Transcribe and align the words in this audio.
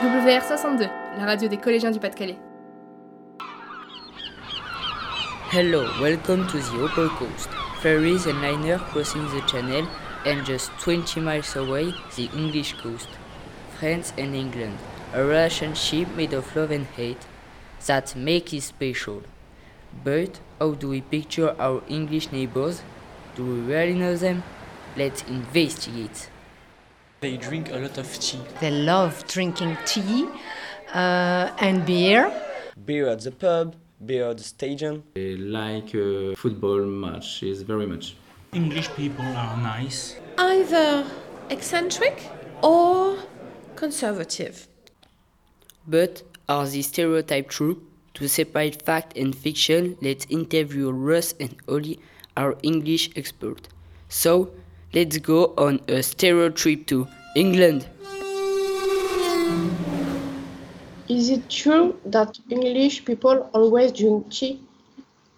WR62, 0.00 0.88
la 1.18 1.26
radio 1.26 1.48
des 1.48 1.56
collégiens 1.56 1.90
du 1.90 1.98
Pas-de-Calais. 1.98 2.38
Hello, 5.52 5.82
welcome 6.00 6.46
to 6.46 6.58
the 6.58 6.84
Opal 6.84 7.08
Coast. 7.18 7.48
Ferries 7.80 8.26
and 8.26 8.40
liners 8.40 8.80
crossing 8.92 9.26
the 9.34 9.40
channel 9.48 9.88
and 10.24 10.46
just 10.46 10.70
20 10.78 11.20
miles 11.20 11.56
away, 11.56 11.92
the 12.16 12.30
English 12.32 12.74
coast. 12.80 13.08
France 13.80 14.12
and 14.16 14.36
England, 14.36 14.76
a 15.14 15.24
relationship 15.24 16.06
made 16.16 16.32
of 16.32 16.54
love 16.54 16.70
and 16.70 16.86
hate 16.96 17.26
that 17.86 18.14
makes 18.14 18.52
it 18.52 18.62
special. 18.62 19.24
But 20.04 20.38
how 20.60 20.74
do 20.74 20.90
we 20.90 21.00
picture 21.00 21.56
our 21.58 21.82
English 21.88 22.30
neighbors? 22.30 22.82
Do 23.34 23.44
we 23.44 23.74
really 23.74 23.94
know 23.94 24.14
them? 24.14 24.44
Let's 24.96 25.22
investigate. 25.22 26.28
They 27.20 27.36
drink 27.36 27.70
a 27.72 27.78
lot 27.78 27.98
of 27.98 28.06
tea. 28.20 28.38
They 28.60 28.70
love 28.70 29.26
drinking 29.26 29.76
tea 29.84 30.28
uh, 30.94 31.50
and 31.58 31.84
beer. 31.84 32.30
Beer 32.84 33.08
at 33.08 33.22
the 33.22 33.32
pub, 33.32 33.74
beer 34.06 34.30
at 34.30 34.38
the 34.38 34.44
stadium. 34.44 35.02
They 35.14 35.36
like 35.36 35.92
uh, 35.96 36.36
football 36.36 36.80
matches 36.86 37.62
very 37.62 37.86
much. 37.86 38.14
English 38.52 38.88
people 38.94 39.24
are 39.24 39.56
nice. 39.56 40.14
Either 40.38 41.04
eccentric 41.50 42.30
or 42.62 43.18
conservative. 43.74 44.68
But 45.88 46.22
are 46.48 46.68
these 46.68 46.86
stereotypes 46.86 47.56
true? 47.56 47.82
To 48.14 48.28
separate 48.28 48.82
fact 48.82 49.16
and 49.16 49.34
fiction, 49.34 49.96
let's 50.00 50.24
interview 50.30 50.90
Russ 50.92 51.34
and 51.40 51.56
Ollie, 51.68 51.98
our 52.36 52.56
English 52.62 53.10
expert. 53.16 53.68
So, 54.08 54.52
let's 54.92 55.18
go 55.18 55.54
on 55.56 55.80
a 55.88 56.02
stereo 56.02 56.50
trip 56.50 56.86
to 56.86 57.06
England. 57.34 57.86
Is 61.08 61.30
it 61.30 61.48
true 61.48 61.98
that 62.04 62.38
English 62.50 63.04
people 63.04 63.48
always 63.54 63.92
drink 63.92 64.30
tea? 64.30 64.60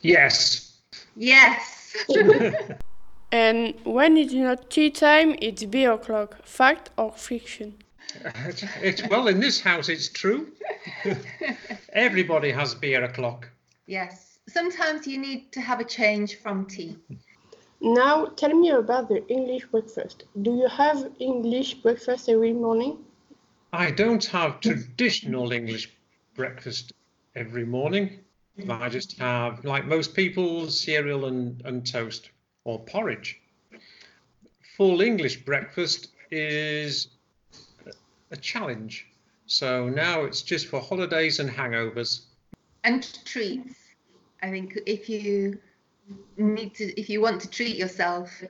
Yes. 0.00 0.78
Yes. 1.16 1.96
and 3.32 3.74
when 3.84 4.16
it's 4.16 4.32
not 4.32 4.70
tea 4.70 4.90
time, 4.90 5.34
it's 5.40 5.64
beer 5.64 5.92
o'clock. 5.92 6.44
Fact 6.44 6.90
or 6.96 7.10
fiction? 7.12 7.74
It's, 8.46 8.64
it's, 8.80 9.08
well, 9.08 9.26
in 9.26 9.40
this 9.40 9.60
house, 9.60 9.88
it's 9.88 10.08
true. 10.08 10.52
Everybody 11.92 12.52
has 12.52 12.74
beer 12.74 13.02
o'clock. 13.02 13.48
Yes. 13.86 14.38
Sometimes 14.48 15.06
you 15.06 15.18
need 15.18 15.50
to 15.52 15.60
have 15.60 15.80
a 15.80 15.84
change 15.84 16.36
from 16.36 16.66
tea. 16.66 16.96
Now, 17.86 18.26
tell 18.26 18.52
me 18.52 18.70
about 18.70 19.08
the 19.08 19.24
English 19.28 19.66
breakfast. 19.66 20.24
Do 20.42 20.56
you 20.56 20.66
have 20.66 21.08
English 21.20 21.74
breakfast 21.74 22.28
every 22.28 22.52
morning? 22.52 22.98
I 23.72 23.92
don't 23.92 24.24
have 24.24 24.60
traditional 24.60 25.52
English 25.52 25.92
breakfast 26.34 26.94
every 27.36 27.64
morning. 27.64 28.18
I 28.68 28.88
just 28.88 29.16
have, 29.20 29.64
like 29.64 29.86
most 29.86 30.14
people, 30.14 30.68
cereal 30.68 31.26
and, 31.26 31.62
and 31.64 31.86
toast 31.86 32.30
or 32.64 32.80
porridge. 32.80 33.40
Full 34.76 35.00
English 35.00 35.44
breakfast 35.44 36.08
is 36.32 37.06
a 38.32 38.36
challenge. 38.36 39.06
So 39.46 39.88
now 39.88 40.24
it's 40.24 40.42
just 40.42 40.66
for 40.66 40.80
holidays 40.80 41.38
and 41.38 41.48
hangovers. 41.48 42.22
And 42.82 43.06
treats. 43.24 43.76
I 44.42 44.50
think 44.50 44.76
if 44.86 45.08
you 45.08 45.60
need 46.36 46.74
to, 46.74 47.00
if 47.00 47.08
you 47.08 47.20
want 47.20 47.40
to 47.42 47.50
treat 47.50 47.76
yourself, 47.76 48.42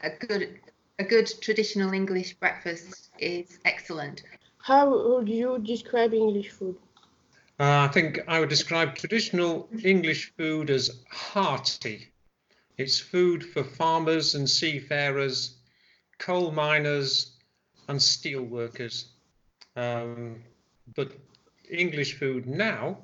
a 0.00 0.10
good, 0.10 0.58
a 0.98 1.04
good 1.04 1.30
traditional 1.40 1.92
English 1.92 2.34
breakfast 2.34 3.10
is 3.18 3.58
excellent. 3.64 4.22
How 4.58 4.90
would 4.90 5.28
you 5.28 5.58
describe 5.58 6.12
English 6.12 6.50
food? 6.50 6.76
Uh, 7.58 7.86
I 7.88 7.88
think 7.88 8.20
I 8.28 8.40
would 8.40 8.48
describe 8.48 8.94
traditional 8.94 9.68
English 9.82 10.32
food 10.36 10.70
as 10.70 10.90
hearty. 11.10 12.12
It's 12.76 12.98
food 12.98 13.44
for 13.44 13.64
farmers 13.64 14.34
and 14.34 14.48
seafarers, 14.48 15.56
coal 16.18 16.50
miners, 16.50 17.36
and 17.88 18.02
steel 18.02 18.42
workers. 18.42 19.12
Um, 19.74 20.42
but 20.94 21.12
English 21.70 22.18
food 22.18 22.46
now 22.46 22.98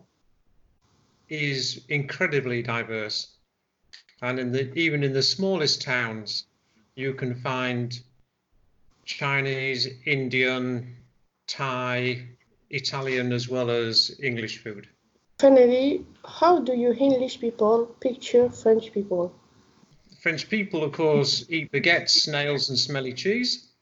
is 1.29 1.85
incredibly 1.89 2.63
diverse. 2.63 3.39
And 4.23 4.39
in 4.39 4.53
the, 4.53 4.73
even 4.79 5.03
in 5.03 5.13
the 5.13 5.23
smallest 5.23 5.83
towns, 5.83 6.47
you 6.95 7.13
can 7.13 7.35
find 7.35 7.99
Chinese, 9.05 9.89
Indian, 10.07 10.97
Thai, 11.49 12.29
Italian, 12.71 13.33
as 13.33 13.49
well 13.49 13.69
as 13.69 14.17
English 14.23 14.63
food. 14.63 14.89
Finally, 15.41 16.07
how 16.25 16.61
do 16.61 16.73
you 16.73 16.93
English 16.95 17.41
people 17.41 17.87
picture 17.99 18.49
French 18.49 18.93
people? 18.93 19.35
French 20.21 20.49
people, 20.49 20.85
of 20.85 20.93
course, 20.93 21.45
eat 21.49 21.73
baguettes, 21.73 22.11
snails, 22.11 22.69
and 22.69 22.79
smelly 22.79 23.13
cheese. 23.13 23.73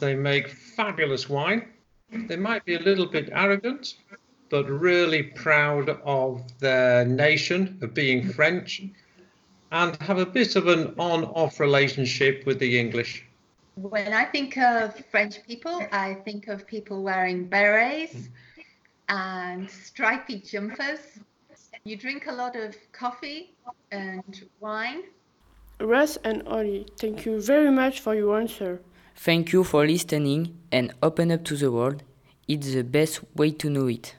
They 0.00 0.16
make 0.16 0.48
fabulous 0.48 1.28
wine. 1.28 1.68
They 2.10 2.36
might 2.36 2.64
be 2.64 2.74
a 2.74 2.80
little 2.80 3.06
bit 3.06 3.28
arrogant, 3.30 3.94
but 4.50 4.68
really 4.68 5.22
proud 5.22 5.88
of 6.04 6.42
their 6.58 7.04
nation, 7.04 7.78
of 7.80 7.94
being 7.94 8.28
French, 8.28 8.82
and 9.72 9.96
have 10.02 10.18
a 10.18 10.26
bit 10.26 10.54
of 10.54 10.68
an 10.68 10.94
on 10.98 11.24
off 11.24 11.58
relationship 11.58 12.44
with 12.46 12.58
the 12.58 12.78
English. 12.78 13.24
When 13.74 14.12
I 14.12 14.26
think 14.26 14.58
of 14.58 14.94
French 15.10 15.42
people, 15.46 15.80
I 15.90 16.14
think 16.26 16.48
of 16.48 16.66
people 16.66 17.02
wearing 17.02 17.46
berets 17.46 18.28
and 19.08 19.68
stripy 19.68 20.40
jumpers. 20.40 21.00
You 21.84 21.96
drink 21.96 22.26
a 22.28 22.32
lot 22.32 22.54
of 22.54 22.76
coffee 22.92 23.54
and 23.90 24.44
wine. 24.60 25.04
Russ 25.80 26.18
and 26.22 26.46
Ollie, 26.46 26.86
thank 26.98 27.24
you 27.24 27.40
very 27.40 27.70
much 27.70 28.00
for 28.00 28.14
your 28.14 28.38
answer. 28.38 28.80
Thank 29.16 29.52
you 29.52 29.64
for 29.64 29.86
listening 29.86 30.58
and 30.70 30.92
open 31.02 31.32
up 31.32 31.44
to 31.44 31.56
the 31.56 31.72
world. 31.72 32.02
It's 32.46 32.72
the 32.74 32.84
best 32.84 33.20
way 33.34 33.50
to 33.52 33.70
know 33.70 33.86
it. 33.86 34.16